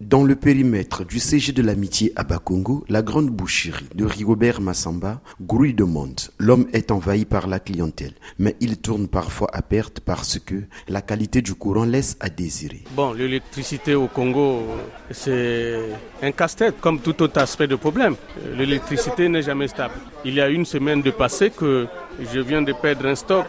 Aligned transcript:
Dans 0.00 0.24
le 0.24 0.34
périmètre 0.34 1.04
du 1.04 1.18
CG 1.18 1.52
de 1.52 1.60
l'amitié 1.60 2.10
à 2.16 2.24
Bakongo, 2.24 2.84
la 2.88 3.02
grande 3.02 3.28
boucherie 3.28 3.86
de 3.94 4.06
Rigobert 4.06 4.62
Massamba 4.62 5.20
grouille 5.42 5.74
de 5.74 5.84
monde. 5.84 6.18
L'homme 6.38 6.66
est 6.72 6.90
envahi 6.90 7.26
par 7.26 7.46
la 7.46 7.60
clientèle, 7.60 8.14
mais 8.38 8.56
il 8.60 8.78
tourne 8.78 9.08
parfois 9.08 9.48
à 9.52 9.60
perte 9.60 10.00
parce 10.00 10.38
que 10.38 10.54
la 10.88 11.02
qualité 11.02 11.42
du 11.42 11.54
courant 11.54 11.84
laisse 11.84 12.16
à 12.20 12.30
désirer. 12.30 12.82
Bon, 12.96 13.12
l'électricité 13.12 13.94
au 13.94 14.06
Congo, 14.06 14.62
c'est 15.10 15.78
un 16.22 16.32
casse-tête 16.32 16.80
comme 16.80 17.00
tout 17.00 17.22
autre 17.22 17.38
aspect 17.38 17.66
de 17.66 17.76
problème. 17.76 18.16
L'électricité 18.56 19.28
n'est 19.28 19.42
jamais 19.42 19.68
stable. 19.68 19.94
Il 20.24 20.32
y 20.32 20.40
a 20.40 20.48
une 20.48 20.64
semaine 20.64 21.02
de 21.02 21.10
passé 21.10 21.50
que 21.50 21.86
je 22.32 22.40
viens 22.40 22.62
de 22.62 22.72
perdre 22.72 23.04
un 23.04 23.14
stock 23.14 23.44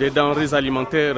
des 0.00 0.10
denrées 0.10 0.52
alimentaires 0.52 1.14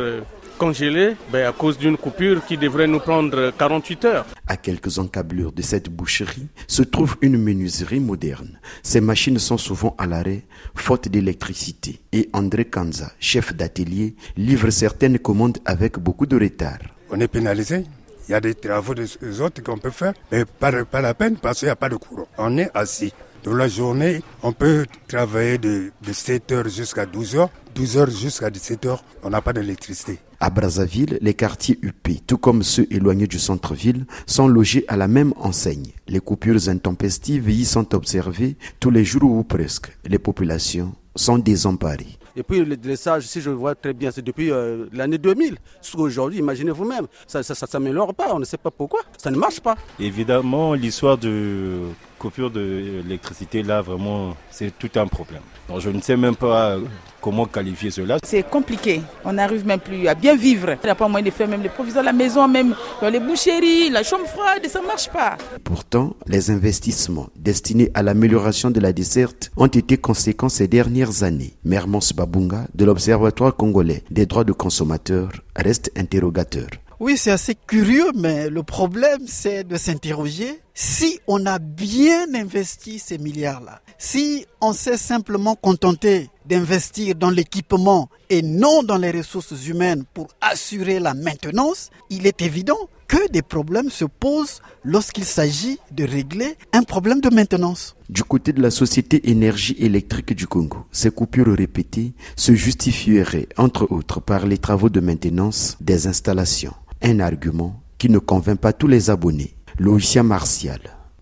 congelé 0.62 1.16
ben, 1.32 1.44
à 1.48 1.50
cause 1.50 1.76
d'une 1.76 1.96
coupure 1.96 2.46
qui 2.46 2.56
devrait 2.56 2.86
nous 2.86 3.00
prendre 3.00 3.50
48 3.58 4.04
heures. 4.04 4.26
À 4.46 4.56
quelques 4.56 5.00
encablures 5.00 5.50
de 5.50 5.60
cette 5.60 5.88
boucherie 5.88 6.46
se 6.68 6.84
trouve 6.84 7.16
une 7.20 7.36
menuiserie 7.36 7.98
moderne. 7.98 8.60
Ces 8.84 9.00
machines 9.00 9.40
sont 9.40 9.58
souvent 9.58 9.96
à 9.98 10.06
l'arrêt, 10.06 10.42
faute 10.76 11.08
d'électricité. 11.08 12.00
Et 12.12 12.30
André 12.32 12.64
Kanza, 12.64 13.10
chef 13.18 13.52
d'atelier, 13.52 14.14
livre 14.36 14.70
certaines 14.70 15.18
commandes 15.18 15.58
avec 15.64 15.98
beaucoup 15.98 16.26
de 16.26 16.38
retard. 16.38 16.78
On 17.10 17.18
est 17.18 17.26
pénalisé. 17.26 17.84
Il 18.28 18.30
y 18.30 18.34
a 18.34 18.40
des 18.40 18.54
travaux 18.54 18.94
des 18.94 19.40
autres 19.40 19.64
qu'on 19.64 19.78
peut 19.78 19.90
faire, 19.90 20.14
mais 20.30 20.44
pas, 20.44 20.84
pas 20.84 21.00
la 21.00 21.12
peine 21.14 21.38
parce 21.42 21.58
qu'il 21.58 21.66
n'y 21.66 21.72
a 21.72 21.76
pas 21.76 21.88
de 21.88 21.96
courant. 21.96 22.28
On 22.38 22.56
est 22.56 22.70
assis. 22.72 23.12
Dans 23.44 23.54
la 23.54 23.66
journée, 23.66 24.22
on 24.44 24.52
peut 24.52 24.86
travailler 25.08 25.58
de, 25.58 25.90
de 26.06 26.12
7 26.12 26.52
heures 26.52 26.68
jusqu'à 26.68 27.06
12 27.06 27.36
heures. 27.36 27.50
12 27.74 27.96
heures 27.96 28.10
jusqu'à 28.10 28.50
17 28.50 28.86
heures, 28.86 29.04
on 29.24 29.30
n'a 29.30 29.40
pas 29.40 29.52
d'électricité. 29.52 30.20
À 30.38 30.48
Brazzaville, 30.50 31.18
les 31.20 31.34
quartiers 31.34 31.78
UP, 31.82 32.08
tout 32.26 32.38
comme 32.38 32.62
ceux 32.62 32.86
éloignés 32.90 33.26
du 33.26 33.40
centre-ville, 33.40 34.06
sont 34.26 34.46
logés 34.46 34.84
à 34.86 34.96
la 34.96 35.08
même 35.08 35.32
enseigne. 35.38 35.90
Les 36.06 36.20
coupures 36.20 36.68
intempestives 36.68 37.50
y 37.50 37.64
sont 37.64 37.94
observées 37.96 38.56
tous 38.78 38.90
les 38.90 39.04
jours 39.04 39.32
ou 39.32 39.42
presque. 39.42 39.90
Les 40.04 40.20
populations 40.20 40.94
sont 41.16 41.38
désemparées. 41.38 42.18
Et 42.36 42.42
puis 42.42 42.64
le 42.64 42.76
dressage, 42.76 43.24
si 43.24 43.40
je 43.40 43.50
vois 43.50 43.74
très 43.74 43.92
bien, 43.92 44.10
c'est 44.10 44.22
depuis 44.22 44.50
euh, 44.50 44.86
l'année 44.92 45.18
2000. 45.18 45.56
Aujourd'hui, 45.94 46.38
imaginez 46.38 46.70
vous-même, 46.70 47.06
ça 47.26 47.40
ne 47.40 47.42
s'améliore 47.54 48.14
pas, 48.14 48.34
on 48.34 48.38
ne 48.38 48.44
sait 48.44 48.56
pas 48.56 48.70
pourquoi, 48.70 49.00
ça 49.18 49.30
ne 49.30 49.36
marche 49.36 49.60
pas. 49.60 49.76
Évidemment, 50.00 50.74
l'histoire 50.74 51.18
de 51.18 51.80
coupure 52.18 52.50
d'électricité, 52.50 53.62
là, 53.62 53.82
vraiment, 53.82 54.36
c'est 54.50 54.72
tout 54.78 54.90
un 54.96 55.06
problème. 55.06 55.42
Je 55.78 55.90
ne 55.90 56.00
sais 56.00 56.16
même 56.16 56.36
pas 56.36 56.78
comment 57.22 57.46
qualifier 57.46 57.90
cela. 57.90 58.18
C'est 58.22 58.42
compliqué, 58.42 59.00
on 59.24 59.32
n'arrive 59.32 59.64
même 59.64 59.80
plus 59.80 60.08
à 60.08 60.14
bien 60.14 60.36
vivre. 60.36 60.72
Il 60.82 60.84
n'y 60.84 60.90
a 60.90 60.94
pas 60.94 61.08
moyen 61.08 61.24
de 61.24 61.30
faire 61.30 61.48
même 61.48 61.62
les 61.62 61.68
provisions 61.68 62.00
à 62.00 62.02
la 62.02 62.12
maison, 62.12 62.46
même 62.48 62.74
dans 63.00 63.08
les 63.08 63.20
boucheries, 63.20 63.88
la 63.88 64.02
chambre 64.02 64.26
froide, 64.26 64.66
ça 64.68 64.80
ne 64.80 64.86
marche 64.86 65.08
pas. 65.08 65.38
Pourtant, 65.64 66.16
les 66.26 66.50
investissements 66.50 67.28
destinés 67.36 67.90
à 67.94 68.02
l'amélioration 68.02 68.70
de 68.70 68.80
la 68.80 68.92
desserte 68.92 69.50
ont 69.56 69.68
été 69.68 69.96
conséquents 69.96 70.48
ces 70.48 70.68
dernières 70.68 71.22
années. 71.22 71.54
Mermons 71.64 72.00
Babunga, 72.14 72.66
de 72.74 72.84
l'Observatoire 72.84 73.54
congolais 73.54 74.02
des 74.10 74.26
droits 74.26 74.44
de 74.44 74.52
consommateurs, 74.52 75.30
reste 75.56 75.92
interrogateur. 75.96 76.66
Oui, 77.00 77.16
c'est 77.16 77.32
assez 77.32 77.56
curieux, 77.56 78.12
mais 78.14 78.48
le 78.48 78.62
problème, 78.62 79.22
c'est 79.26 79.64
de 79.64 79.76
s'interroger 79.76 80.60
si 80.74 81.20
on 81.26 81.46
a 81.46 81.58
bien 81.58 82.34
investi 82.34 82.98
ces 82.98 83.18
milliards-là, 83.18 83.80
si 83.98 84.46
on 84.60 84.72
s'est 84.72 84.96
simplement 84.96 85.54
contenté 85.54 86.30
d'investir 86.46 87.14
dans 87.14 87.30
l'équipement 87.30 88.08
et 88.30 88.42
non 88.42 88.82
dans 88.82 88.96
les 88.96 89.10
ressources 89.10 89.66
humaines 89.66 90.04
pour 90.14 90.28
assurer 90.40 90.98
la 90.98 91.14
maintenance, 91.14 91.90
il 92.10 92.26
est 92.26 92.42
évident 92.42 92.88
que 93.06 93.30
des 93.30 93.42
problèmes 93.42 93.90
se 93.90 94.06
posent 94.06 94.60
lorsqu'il 94.84 95.24
s'agit 95.24 95.78
de 95.90 96.04
régler 96.04 96.56
un 96.72 96.82
problème 96.82 97.20
de 97.20 97.28
maintenance. 97.28 97.94
Du 98.08 98.24
côté 98.24 98.52
de 98.52 98.62
la 98.62 98.70
Société 98.70 99.30
Énergie 99.30 99.76
électrique 99.78 100.34
du 100.34 100.46
Congo, 100.46 100.86
ces 100.90 101.10
coupures 101.10 101.54
répétées 101.54 102.14
se 102.36 102.54
justifieraient 102.54 103.48
entre 103.58 103.86
autres 103.92 104.20
par 104.20 104.46
les 104.46 104.58
travaux 104.58 104.88
de 104.88 105.00
maintenance 105.00 105.76
des 105.80 106.06
installations 106.06 106.74
un 107.02 107.20
argument 107.20 107.82
qui 107.98 108.08
ne 108.08 108.18
convainc 108.18 108.58
pas 108.58 108.72
tous 108.72 108.88
les 108.88 109.10
abonnés. 109.10 109.54
Loïcia 109.78 110.22
Martial, 110.22 110.80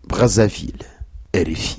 Brazzaville, 0.09 0.85
RFI. 1.35 1.79